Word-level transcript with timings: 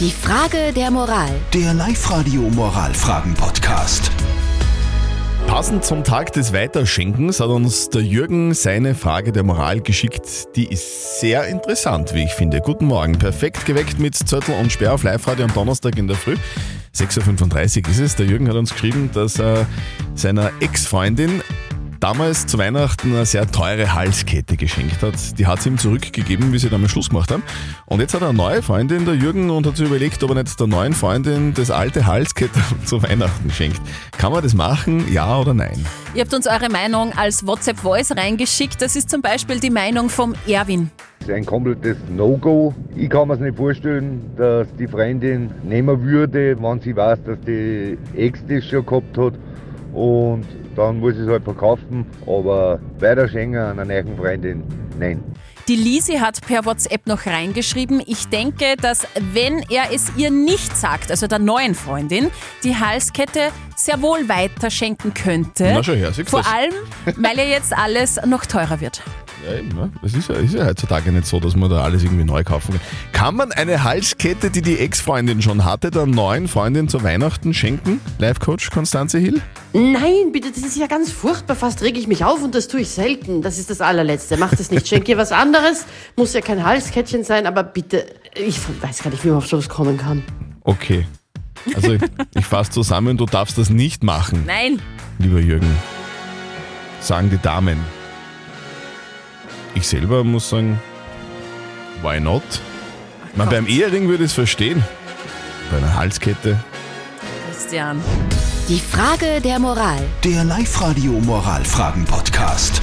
Die 0.00 0.10
Frage 0.10 0.72
der 0.74 0.90
Moral. 0.90 1.30
Der 1.52 1.72
Live-Radio 1.72 2.42
Moralfragen-Podcast. 2.50 4.10
Passend 5.46 5.84
zum 5.84 6.02
Tag 6.02 6.32
des 6.32 6.52
Weiterschenkens 6.52 7.38
hat 7.38 7.46
uns 7.46 7.90
der 7.90 8.02
Jürgen 8.02 8.54
seine 8.54 8.96
Frage 8.96 9.30
der 9.30 9.44
Moral 9.44 9.80
geschickt. 9.80 10.56
Die 10.56 10.66
ist 10.66 11.20
sehr 11.20 11.46
interessant, 11.46 12.12
wie 12.12 12.24
ich 12.24 12.32
finde. 12.32 12.60
Guten 12.60 12.86
Morgen. 12.86 13.16
Perfekt 13.20 13.66
geweckt 13.66 14.00
mit 14.00 14.16
Zettel 14.16 14.56
und 14.56 14.72
Sperr 14.72 14.94
auf 14.94 15.04
Live-Radio 15.04 15.44
am 15.44 15.54
Donnerstag 15.54 15.96
in 15.96 16.08
der 16.08 16.16
Früh. 16.16 16.34
6.35 16.96 17.84
Uhr 17.84 17.90
ist 17.90 18.00
es. 18.00 18.16
Der 18.16 18.26
Jürgen 18.26 18.48
hat 18.48 18.56
uns 18.56 18.72
geschrieben, 18.72 19.10
dass 19.14 19.38
er 19.38 19.64
seiner 20.16 20.50
Ex-Freundin 20.58 21.40
damals 22.04 22.46
zu 22.46 22.58
Weihnachten 22.58 23.14
eine 23.14 23.24
sehr 23.24 23.50
teure 23.50 23.94
Halskette 23.94 24.58
geschenkt 24.58 25.02
hat. 25.02 25.38
Die 25.38 25.46
hat 25.46 25.62
sie 25.62 25.70
ihm 25.70 25.78
zurückgegeben, 25.78 26.52
wie 26.52 26.58
sie 26.58 26.68
damals 26.68 26.92
Schluss 26.92 27.08
gemacht 27.08 27.30
haben. 27.30 27.42
Und 27.86 28.00
jetzt 28.00 28.12
hat 28.12 28.20
er 28.20 28.28
eine 28.28 28.36
neue 28.36 28.60
Freundin, 28.60 29.06
der 29.06 29.14
Jürgen, 29.14 29.48
und 29.48 29.66
hat 29.66 29.78
sich 29.78 29.86
überlegt, 29.86 30.22
ob 30.22 30.28
er 30.28 30.42
nicht 30.42 30.60
der 30.60 30.66
neuen 30.66 30.92
Freundin 30.92 31.54
das 31.54 31.70
alte 31.70 32.04
Halskette 32.04 32.60
zu 32.84 33.02
Weihnachten 33.02 33.50
schenkt. 33.50 33.80
Kann 34.18 34.32
man 34.32 34.42
das 34.42 34.52
machen, 34.52 35.10
ja 35.10 35.38
oder 35.38 35.54
nein? 35.54 35.82
Ihr 36.14 36.20
habt 36.20 36.34
uns 36.34 36.46
eure 36.46 36.68
Meinung 36.68 37.10
als 37.16 37.46
WhatsApp-Voice 37.46 38.10
reingeschickt. 38.18 38.82
Das 38.82 38.96
ist 38.96 39.08
zum 39.08 39.22
Beispiel 39.22 39.58
die 39.58 39.70
Meinung 39.70 40.10
vom 40.10 40.34
Erwin. 40.46 40.90
Das 41.20 41.30
ist 41.30 41.34
ein 41.34 41.46
komplettes 41.46 41.96
No-Go. 42.14 42.74
Ich 42.94 43.08
kann 43.08 43.28
mir 43.28 43.34
es 43.34 43.40
nicht 43.40 43.56
vorstellen, 43.56 44.30
dass 44.36 44.68
die 44.78 44.88
Freundin 44.88 45.52
nehmen 45.62 46.02
würde, 46.02 46.54
wenn 46.60 46.80
sie 46.82 46.94
weiß, 46.94 47.20
dass 47.24 47.38
die 47.46 47.96
Ex 48.14 48.40
das 48.46 48.66
schon 48.66 48.84
gehabt 48.84 49.16
hat. 49.16 49.32
Und 49.94 50.44
dann 50.76 50.98
muss 50.98 51.14
ich 51.14 51.20
es 51.20 51.28
halt 51.28 51.44
verkaufen. 51.44 52.06
Aber 52.26 52.80
weiter 52.98 53.28
schenken 53.28 53.56
an 53.58 53.78
einer 53.78 54.02
neuen 54.02 54.16
Freundin, 54.16 54.64
nein. 54.98 55.22
Die 55.66 55.76
Lisi 55.76 56.16
hat 56.18 56.42
per 56.46 56.66
WhatsApp 56.66 57.06
noch 57.06 57.24
reingeschrieben, 57.24 58.02
ich 58.04 58.28
denke, 58.28 58.76
dass 58.78 59.06
wenn 59.32 59.60
er 59.70 59.84
es 59.94 60.12
ihr 60.14 60.30
nicht 60.30 60.76
sagt, 60.76 61.10
also 61.10 61.26
der 61.26 61.38
neuen 61.38 61.74
Freundin, 61.74 62.30
die 62.62 62.76
Halskette 62.76 63.48
sehr 63.74 64.02
wohl 64.02 64.28
weiter 64.28 64.68
schenken 64.70 65.14
könnte. 65.14 65.72
Na 65.72 65.82
schon 65.82 65.96
her, 65.96 66.12
siehst 66.12 66.28
Vor 66.28 66.40
du's? 66.42 66.52
allem, 66.52 66.74
weil 67.16 67.38
ja 67.38 67.44
jetzt 67.44 67.72
alles 67.74 68.20
noch 68.26 68.44
teurer 68.44 68.82
wird. 68.82 69.02
Ja, 69.46 69.58
eben, 69.58 69.68
ne? 69.68 69.90
Das 70.02 70.14
ist 70.14 70.28
ja, 70.28 70.36
ist 70.36 70.54
ja 70.54 70.66
heutzutage 70.66 71.12
nicht 71.12 71.26
so, 71.26 71.40
dass 71.40 71.54
man 71.56 71.68
da 71.68 71.82
alles 71.82 72.02
irgendwie 72.02 72.24
neu 72.24 72.44
kaufen 72.44 72.72
kann. 72.72 72.80
Kann 73.12 73.36
man 73.36 73.52
eine 73.52 73.84
Halskette, 73.84 74.50
die 74.50 74.62
die 74.62 74.78
Ex-Freundin 74.78 75.42
schon 75.42 75.64
hatte, 75.64 75.90
der 75.90 76.06
neuen 76.06 76.48
Freundin 76.48 76.88
zu 76.88 77.02
Weihnachten 77.02 77.52
schenken? 77.52 78.00
Live-Coach 78.18 78.70
Konstanze 78.70 79.18
Hill? 79.18 79.42
Nein, 79.72 80.32
bitte, 80.32 80.50
das 80.50 80.62
ist 80.62 80.76
ja 80.76 80.86
ganz 80.86 81.10
furchtbar. 81.10 81.56
Fast 81.56 81.82
reg 81.82 81.98
ich 81.98 82.06
mich 82.06 82.24
auf 82.24 82.42
und 82.42 82.54
das 82.54 82.68
tue 82.68 82.80
ich 82.80 82.88
selten. 82.88 83.42
Das 83.42 83.58
ist 83.58 83.70
das 83.70 83.80
allerletzte. 83.80 84.36
Mach 84.36 84.54
das 84.54 84.70
nicht. 84.70 84.88
Schenk 84.88 85.08
ihr 85.08 85.18
was 85.18 85.32
anderes. 85.32 85.84
Muss 86.16 86.32
ja 86.32 86.40
kein 86.40 86.64
Halskettchen 86.64 87.24
sein, 87.24 87.46
aber 87.46 87.64
bitte, 87.64 88.06
ich 88.34 88.58
weiß 88.80 89.02
gar 89.02 89.10
nicht, 89.10 89.24
wie 89.24 89.28
man 89.28 89.38
auf 89.38 89.46
sowas 89.46 89.68
kommen 89.68 89.98
kann. 89.98 90.22
Okay. 90.62 91.06
Also 91.74 91.92
ich, 91.92 92.02
ich 92.34 92.44
fasse 92.44 92.70
zusammen, 92.70 93.16
du 93.16 93.26
darfst 93.26 93.58
das 93.58 93.70
nicht 93.70 94.02
machen, 94.02 94.44
Nein, 94.46 94.82
lieber 95.18 95.40
Jürgen. 95.40 95.76
Sagen 97.00 97.30
die 97.30 97.38
Damen. 97.38 97.78
Ich 99.74 99.88
selber 99.88 100.24
muss 100.24 100.48
sagen, 100.48 100.80
why 102.02 102.20
not? 102.20 102.42
Man, 103.34 103.48
beim 103.48 103.66
Ehering 103.66 104.08
würde 104.08 104.24
ich 104.24 104.30
es 104.30 104.34
verstehen. 104.34 104.82
Bei 105.70 105.78
einer 105.78 105.94
Halskette. 105.94 106.58
Christian. 107.50 108.00
Die 108.68 108.78
Frage 108.78 109.40
der 109.40 109.58
Moral. 109.58 110.02
Der 110.22 110.44
Live-Radio 110.44 111.12
Moralfragen-Podcast. 111.12 112.80